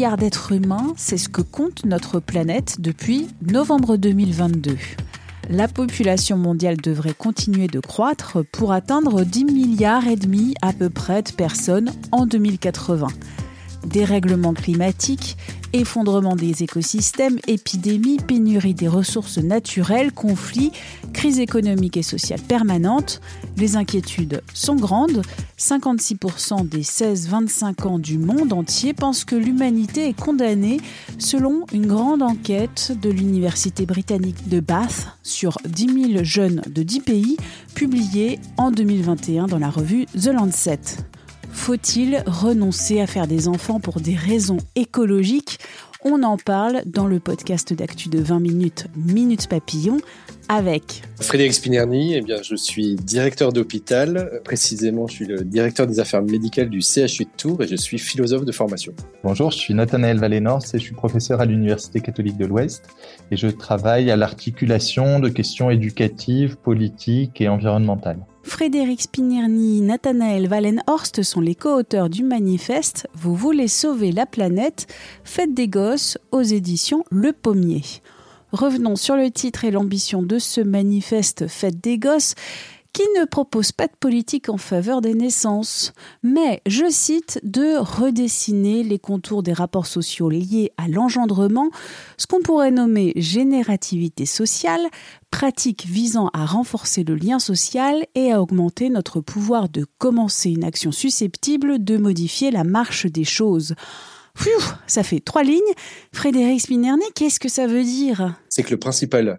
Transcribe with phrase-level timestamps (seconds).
[0.00, 4.78] Milliards d'êtres humains, c'est ce que compte notre planète depuis novembre 2022.
[5.50, 10.88] La population mondiale devrait continuer de croître pour atteindre 10 milliards et demi à peu
[10.88, 13.08] près de personnes en 2080
[13.86, 15.36] dérèglement climatique,
[15.72, 20.72] effondrement des écosystèmes, épidémies, pénurie des ressources naturelles, conflits,
[21.12, 23.20] crise économique et sociale permanente.
[23.56, 25.22] Les inquiétudes sont grandes.
[25.58, 30.80] 56% des 16-25 ans du monde entier pensent que l'humanité est condamnée
[31.18, 37.00] selon une grande enquête de l'Université britannique de Bath sur 10 000 jeunes de 10
[37.00, 37.36] pays
[37.74, 40.80] publiée en 2021 dans la revue The Lancet.
[41.52, 45.58] Faut-il renoncer à faire des enfants pour des raisons écologiques?
[46.02, 49.98] On en parle dans le podcast d'actu de 20 minutes, Minutes Papillon,
[50.48, 54.40] avec Frédéric Spinerny, eh bien, je suis directeur d'hôpital.
[54.42, 57.98] Précisément, je suis le directeur des affaires médicales du CHU de Tours et je suis
[57.98, 58.92] philosophe de formation.
[59.22, 62.88] Bonjour, je suis Nathanaël Valénors et je suis professeur à l'Université catholique de l'Ouest
[63.30, 68.24] et je travaille à l'articulation de questions éducatives, politiques et environnementales.
[68.50, 74.88] Frédéric Spinierny, Nathanaël Wallenhorst sont les co-auteurs du manifeste Vous voulez sauver la planète,
[75.22, 77.84] faites des gosses aux éditions Le Pommier.
[78.50, 82.34] Revenons sur le titre et l'ambition de ce manifeste Faites des gosses
[82.92, 88.82] qui ne propose pas de politique en faveur des naissances, mais, je cite, de redessiner
[88.82, 91.70] les contours des rapports sociaux liés à l'engendrement,
[92.16, 94.80] ce qu'on pourrait nommer générativité sociale,
[95.30, 100.64] pratique visant à renforcer le lien social et à augmenter notre pouvoir de commencer une
[100.64, 103.74] action susceptible de modifier la marche des choses.
[104.86, 105.60] Ça fait trois lignes.
[106.12, 108.36] Frédéric Spinerny, qu'est-ce que ça veut dire?
[108.48, 109.38] C'est que le principal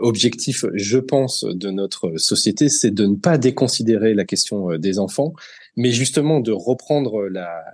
[0.00, 4.98] objectif, je pense, de notre société, c'est de ne pas déconsidérer la question euh, des
[4.98, 5.32] enfants,
[5.76, 7.64] mais justement de reprendre la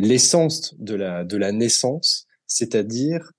[0.00, 3.32] l'essence de la de la naissance, c'est-à-dire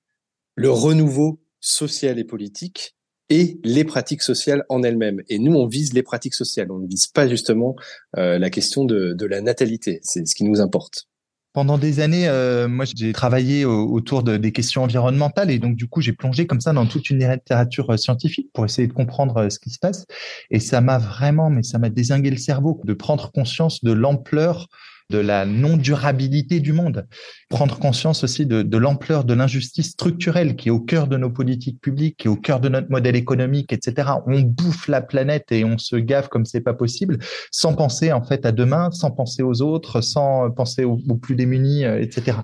[0.55, 2.95] le renouveau social et politique
[3.29, 5.21] et les pratiques sociales en elles-mêmes.
[5.29, 7.75] Et nous, on vise les pratiques sociales, on ne vise pas justement
[8.17, 9.99] euh, la question de, de la natalité.
[10.03, 11.08] C'est ce qui nous importe.
[11.51, 15.87] Pendant des années, euh, moi, j'ai travaillé autour de, des questions environnementales et donc du
[15.87, 19.37] coup, j'ai plongé comme ça dans toute une littérature euh, scientifique pour essayer de comprendre
[19.37, 20.05] euh, ce qui se passe.
[20.51, 24.67] Et ça m'a vraiment, mais ça m'a désingué le cerveau de prendre conscience de l'ampleur
[25.09, 27.07] de la non-durabilité du monde.
[27.49, 31.81] Prendre conscience aussi de, l'ampleur de l'injustice structurelle qui est au cœur de nos politiques
[31.81, 34.09] publiques, qui est au cœur de notre modèle économique, etc.
[34.27, 37.17] On bouffe la planète et on se gave comme c'est pas possible,
[37.51, 41.85] sans penser en fait à demain, sans penser aux autres, sans penser aux, plus démunis,
[41.85, 42.37] euh, etc.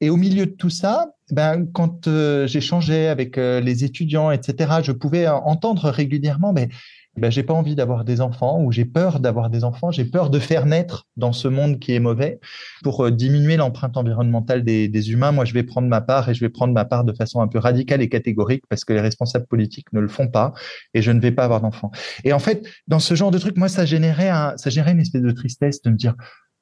[0.00, 4.70] Et au milieu de tout ça, ben, quand euh, j'échangeais avec euh, les étudiants, etc.,
[4.82, 6.68] je pouvais entendre régulièrement, mais
[7.16, 10.30] ben, j'ai pas envie d'avoir des enfants ou j'ai peur d'avoir des enfants, j'ai peur
[10.30, 12.40] de faire naître dans ce monde qui est mauvais.
[12.82, 16.34] Pour euh, diminuer l'empreinte environnementale des, des, humains, moi je vais prendre ma part et
[16.34, 19.00] je vais prendre ma part de façon un peu radicale et catégorique parce que les
[19.00, 20.54] responsables politiques ne le font pas
[20.94, 21.90] et je ne vais pas avoir d'enfants.
[22.24, 25.00] Et en fait, dans ce genre de truc, moi ça générait un, ça générait une
[25.00, 26.14] espèce de tristesse de me dire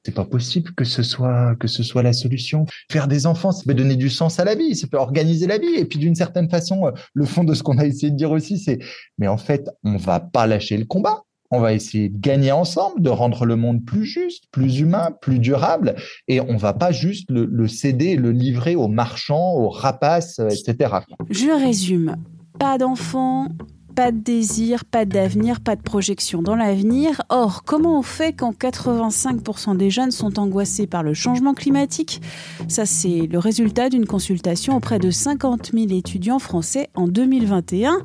[0.05, 2.65] c'est pas possible que ce soit que ce soit la solution.
[2.91, 5.57] Faire des enfants, ça peut donner du sens à la vie, ça peut organiser la
[5.57, 5.75] vie.
[5.75, 8.31] Et puis d'une certaine façon, euh, le fond de ce qu'on a essayé de dire
[8.31, 8.79] aussi, c'est
[9.17, 11.23] mais en fait, on va pas lâcher le combat.
[11.53, 15.37] On va essayer de gagner ensemble, de rendre le monde plus juste, plus humain, plus
[15.37, 15.95] durable,
[16.29, 20.99] et on va pas juste le, le céder, le livrer aux marchands, aux rapaces, etc.
[21.29, 22.15] Je résume.
[22.57, 23.49] Pas d'enfants,
[23.91, 27.21] pas de désir, pas d'avenir, pas de projection dans l'avenir.
[27.29, 32.21] Or, comment on fait quand 85% des jeunes sont angoissés par le changement climatique?
[32.67, 37.99] Ça, c'est le résultat d'une consultation auprès de 50 000 étudiants français en 2021.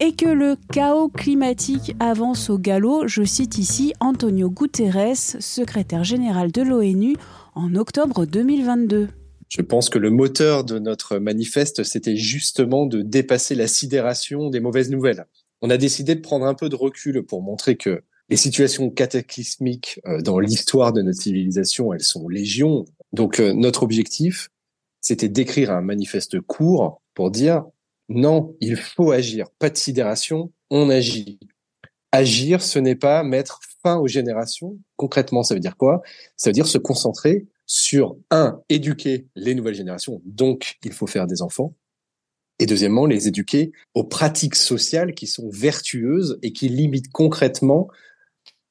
[0.00, 6.52] Et que le chaos climatique avance au galop, je cite ici Antonio Guterres, secrétaire général
[6.52, 7.16] de l'ONU,
[7.54, 9.08] en octobre 2022.
[9.48, 14.60] Je pense que le moteur de notre manifeste, c'était justement de dépasser la sidération des
[14.60, 15.26] mauvaises nouvelles.
[15.62, 20.00] On a décidé de prendre un peu de recul pour montrer que les situations cataclysmiques
[20.06, 22.84] euh, dans l'histoire de notre civilisation, elles sont légion.
[23.12, 24.50] Donc euh, notre objectif,
[25.00, 27.64] c'était d'écrire un manifeste court pour dire
[28.08, 31.38] non, il faut agir, pas de sidération, on agit.
[32.12, 34.76] agir, ce n'est pas mettre fin aux générations.
[34.96, 36.02] Concrètement, ça veut dire quoi?
[36.36, 41.26] Ça veut dire se concentrer sur, un, éduquer les nouvelles générations, donc il faut faire
[41.26, 41.74] des enfants,
[42.58, 47.88] et deuxièmement, les éduquer aux pratiques sociales qui sont vertueuses et qui limitent concrètement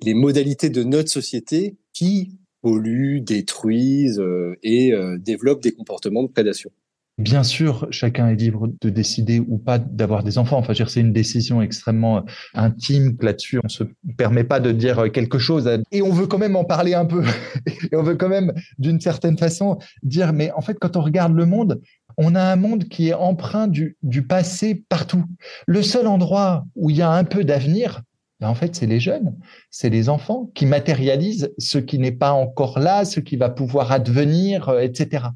[0.02, 2.32] les modalités de notre société qui
[2.62, 6.72] polluent, détruisent euh, et euh, développent des comportements de prédation.
[7.18, 10.58] Bien sûr, chacun est libre de décider ou pas d'avoir des enfants.
[10.58, 12.22] Enfin, c'est une décision extrêmement euh,
[12.56, 13.62] intime là-dessus.
[13.64, 13.86] On se
[14.18, 17.24] permet pas de dire quelque chose et on veut quand même en parler un peu.
[17.92, 21.34] et on veut quand même, d'une certaine façon, dire, mais en fait, quand on regarde
[21.34, 21.82] le monde,
[22.18, 25.24] on a un monde qui est empreint du, du passé partout.
[25.68, 28.02] Le seul endroit où il y a un peu d'avenir,
[28.42, 29.34] ben, en fait, c'est les jeunes,
[29.70, 33.94] c'est les enfants qui matérialisent ce qui n'est pas encore là, ce qui va pouvoir
[33.94, 35.28] advenir, euh, etc.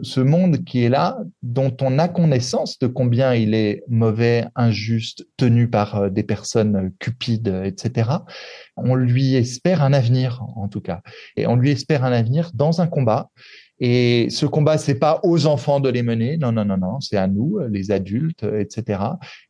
[0.00, 5.26] Ce monde qui est là, dont on a connaissance de combien il est mauvais, injuste,
[5.36, 8.10] tenu par euh, des personnes cupides, etc.
[8.76, 11.02] On lui espère un avenir, en tout cas.
[11.36, 13.30] Et on lui espère un avenir dans un combat
[13.80, 17.16] et ce combat, c'est pas aux enfants de les mener, non, non, non, non, c'est
[17.16, 19.00] à nous, les adultes, etc.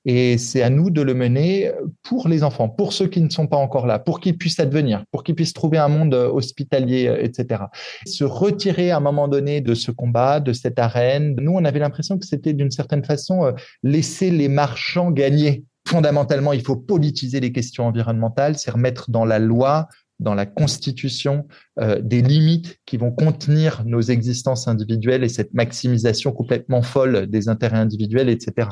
[0.05, 1.73] Et c'est à nous de le mener
[2.03, 5.05] pour les enfants, pour ceux qui ne sont pas encore là, pour qu'ils puissent advenir,
[5.11, 7.65] pour qu'ils puissent trouver un monde hospitalier, etc.
[8.07, 11.37] Se retirer à un moment donné de ce combat, de cette arène.
[11.41, 13.53] Nous, on avait l'impression que c'était d'une certaine façon euh,
[13.83, 19.39] laisser les marchands gagner fondamentalement, il faut politiser les questions environnementales, c'est remettre dans la
[19.39, 19.89] loi
[20.21, 21.47] dans la constitution
[21.81, 27.49] euh, des limites qui vont contenir nos existences individuelles et cette maximisation complètement folle des
[27.49, 28.69] intérêts individuels, etc.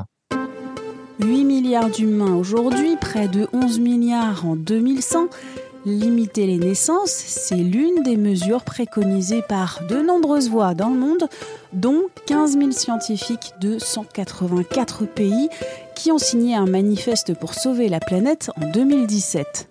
[1.21, 5.29] 8 milliards d'humains aujourd'hui, près de 11 milliards en 2100.
[5.87, 11.29] Limiter les naissances, c'est l'une des mesures préconisées par de nombreuses voix dans le monde,
[11.73, 15.49] dont 15 000 scientifiques de 184 pays
[15.95, 19.69] qui ont signé un manifeste pour sauver la planète en 2017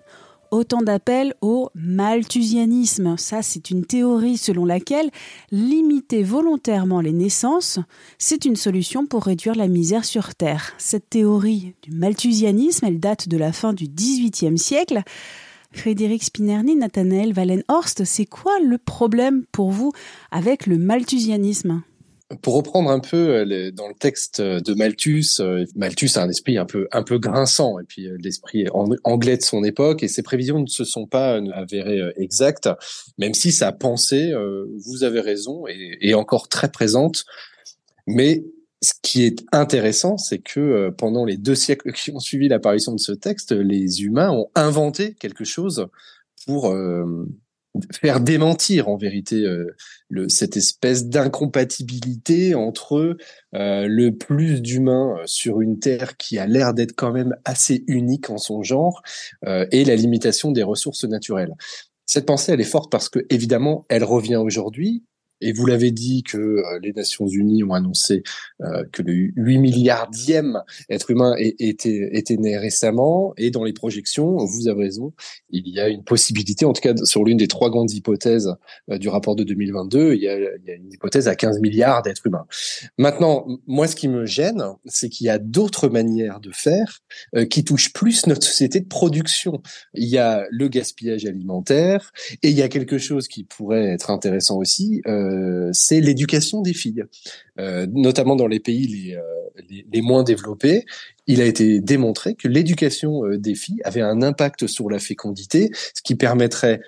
[0.56, 3.16] autant d'appels au malthusianisme.
[3.16, 5.10] Ça, c'est une théorie selon laquelle
[5.50, 7.78] limiter volontairement les naissances,
[8.18, 10.72] c'est une solution pour réduire la misère sur Terre.
[10.78, 15.02] Cette théorie du malthusianisme, elle date de la fin du XVIIIe siècle.
[15.72, 19.92] Frédéric Spinerny, Nathanaël Wallenhorst, c'est quoi le problème pour vous
[20.30, 21.82] avec le malthusianisme?
[22.42, 26.58] Pour reprendre un peu euh, dans le texte de Malthus, euh, Malthus a un esprit
[26.58, 28.66] un peu un peu grinçant et puis euh, l'esprit
[29.04, 32.68] anglais de son époque et ses prévisions ne se sont pas avérées exactes,
[33.18, 34.32] même si sa pensée,
[34.84, 37.24] vous avez raison, est, encore très présente.
[38.06, 38.44] Mais
[38.82, 43.00] ce qui est intéressant, c'est que pendant les deux siècles qui ont suivi l'apparition de
[43.00, 45.86] ce texte, les humains ont inventé quelque chose
[46.46, 46.74] pour
[47.92, 49.74] faire démentir en vérité euh,
[50.28, 53.16] cette espèce d'incompatibilité entre
[53.54, 57.84] euh, le plus d'humains euh, sur une terre qui a l'air d'être quand même assez
[57.86, 59.02] unique en son genre
[59.44, 61.54] et la limitation des ressources naturelles.
[62.04, 65.02] Cette pensée, elle est forte parce que évidemment, elle revient aujourd'hui
[65.40, 68.22] et vous l'avez dit que euh, les Nations Unies ont annoncé
[68.62, 73.34] euh, que le 8 milliardième être humain était, était né récemment.
[73.36, 75.12] Et dans les projections, vous avez raison,
[75.50, 78.54] il y a une possibilité, en tout cas sur l'une des trois grandes hypothèses
[78.90, 82.46] euh, du rapport de 2022, il y, a, une hypothèse à 15 milliards d'êtres humains.
[82.98, 87.00] Maintenant, moi, ce qui me gêne, c'est qu'il y a d'autres manières de faire
[87.50, 89.62] qui touchent plus notre société de production.
[89.94, 92.12] Il y a le gaspillage alimentaire
[92.42, 95.02] et il y a quelque chose qui pourrait être intéressant aussi.
[95.72, 97.04] C'est l'éducation des filles,
[97.58, 99.20] euh, notamment dans les pays euh,
[99.92, 100.84] les, moins développés.
[101.26, 106.02] Il a été démontré que l'éducation des filles avait un impact sur la fécondité, ce
[106.02, 106.80] qui permettrait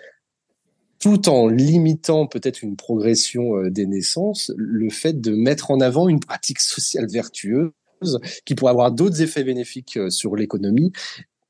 [1.00, 6.20] tout en limitant peut-être une progression des naissances, le fait de mettre en avant une
[6.20, 7.70] pratique sociale vertueuse
[8.44, 10.92] qui pourrait avoir d'autres effets bénéfiques sur l'économie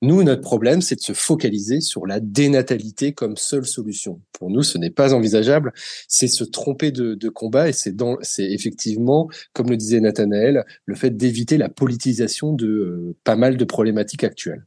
[0.00, 4.20] nous, notre problème, c'est de se focaliser sur la dénatalité comme seule solution.
[4.32, 5.72] Pour nous, ce n'est pas envisageable.
[6.06, 11.10] C'est se tromper de, combat et c'est c'est effectivement, comme le disait Nathanaël, le fait
[11.10, 14.64] d'éviter la politisation de euh, pas mal de problématiques actuelles.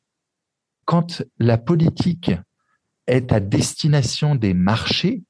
[0.86, 2.32] Quand la politique
[3.08, 5.24] est à destination des marchés,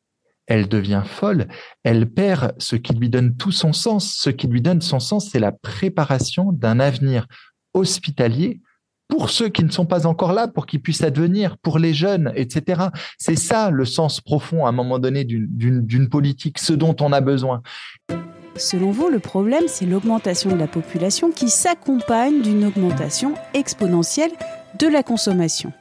[0.47, 1.47] elle devient folle,
[1.83, 4.17] elle perd ce qui lui donne tout son sens.
[4.19, 7.27] Ce qui lui donne son sens, c'est la préparation d'un avenir
[7.73, 8.61] hospitalier
[9.11, 12.31] pour ceux qui ne sont pas encore là, pour qu'ils puissent advenir, pour les jeunes,
[12.33, 12.85] etc.
[13.17, 17.19] C'est ça le sens profond à un moment donné d'une politique, ce dont on a
[17.19, 17.61] besoin.
[18.55, 24.31] Selon vous, le problème, c'est l'augmentation de la population qui s'accompagne d'une augmentation exponentielle
[24.79, 25.73] de la consommation.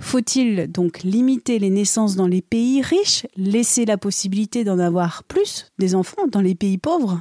[0.00, 5.70] Faut-il donc limiter les naissances dans les pays riches, laisser la possibilité d'en avoir plus
[5.78, 7.20] des enfants dans les pays pauvres?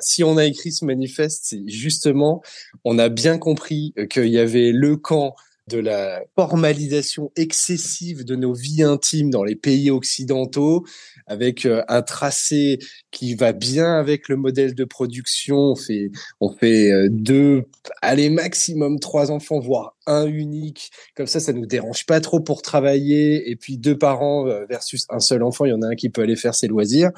[0.00, 2.42] Si on a écrit ce manifeste, c'est justement,
[2.84, 5.34] on a bien compris qu'il y avait le camp
[5.72, 10.84] de la formalisation excessive de nos vies intimes dans les pays occidentaux,
[11.26, 12.78] avec euh, un tracé
[13.10, 15.56] qui va bien avec le modèle de production.
[15.56, 16.10] On fait,
[16.40, 17.64] on fait euh, deux,
[18.02, 20.90] allez maximum trois enfants, voire un unique.
[21.16, 23.50] Comme ça, ça nous dérange pas trop pour travailler.
[23.50, 26.10] Et puis deux parents euh, versus un seul enfant, il y en a un qui
[26.10, 27.10] peut aller faire ses loisirs.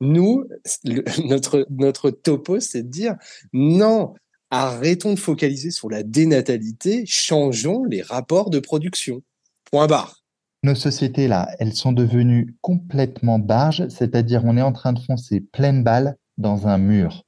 [0.00, 0.44] Nous,
[1.24, 3.16] notre notre topo, c'est de dire
[3.52, 4.14] non,
[4.50, 9.22] arrêtons de focaliser sur la dénatalité, changeons les rapports de production.
[9.70, 10.22] Point barre.
[10.62, 15.40] Nos sociétés, là, elles sont devenues complètement barges, c'est-à-dire on est en train de foncer
[15.40, 17.24] pleine balle dans un mur.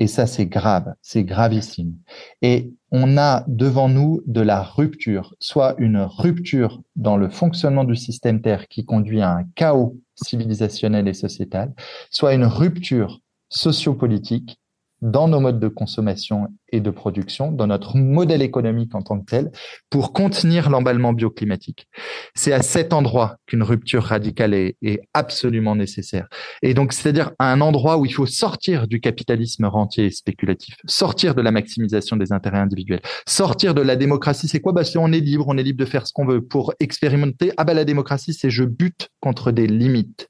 [0.00, 1.96] Et ça, c'est grave, c'est gravissime.
[2.42, 7.96] Et on a devant nous de la rupture, soit une rupture dans le fonctionnement du
[7.96, 11.72] système Terre qui conduit à un chaos civilisationnel et sociétal,
[12.10, 14.58] soit une rupture sociopolitique
[15.04, 19.26] dans nos modes de consommation et de production, dans notre modèle économique en tant que
[19.26, 19.52] tel,
[19.90, 21.86] pour contenir l'emballement bioclimatique.
[22.34, 24.74] C'est à cet endroit qu'une rupture radicale est,
[25.12, 26.26] absolument nécessaire.
[26.62, 30.76] Et donc, c'est-à-dire à un endroit où il faut sortir du capitalisme rentier et spéculatif,
[30.86, 34.48] sortir de la maximisation des intérêts individuels, sortir de la démocratie.
[34.48, 34.72] C'est quoi?
[34.72, 36.40] Bah, On est libre, on est libre de faire ce qu'on veut.
[36.40, 40.28] Pour expérimenter, ah bah la démocratie, c'est je bute contre des limites,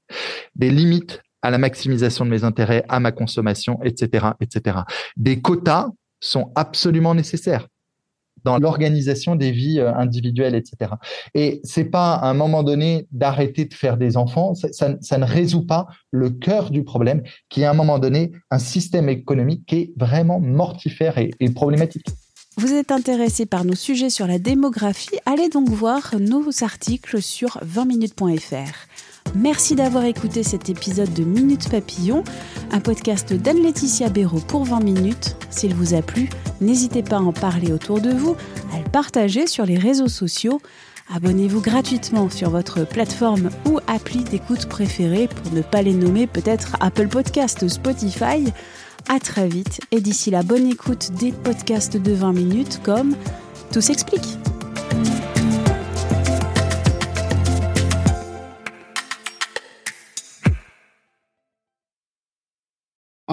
[0.57, 4.79] des limites à la maximisation de mes intérêts, à ma consommation, etc., etc.
[5.17, 7.69] Des quotas sont absolument nécessaires
[8.45, 10.93] dans l'organisation des vies euh, individuelles, etc.
[11.35, 14.69] Et c'est pas à un moment donné d'arrêter de faire des enfants, ça,
[15.01, 18.59] ça, ne résout pas le cœur du problème, qui est à un moment donné un
[18.59, 22.07] système économique qui est vraiment mortifère et, et problématique.
[22.57, 27.59] Vous êtes intéressé par nos sujets sur la démographie Allez donc voir nos articles sur
[27.65, 29.14] 20minutes.fr.
[29.35, 32.23] Merci d'avoir écouté cet épisode de Minute Papillon,
[32.71, 35.37] un podcast d'Anne-Laetitia Béraud pour 20 minutes.
[35.51, 36.29] S'il vous a plu,
[36.61, 38.37] n'hésitez pas à en parler autour de vous,
[38.73, 40.61] à le partager sur les réseaux sociaux.
[41.13, 46.77] Abonnez-vous gratuitement sur votre plateforme ou appli d'écoute préférée pour ne pas les nommer peut-être
[46.81, 48.53] Apple Podcast, Spotify.
[49.09, 53.15] À très vite et d'ici la bonne écoute des podcasts de 20 minutes comme
[53.71, 54.39] Tout s'explique.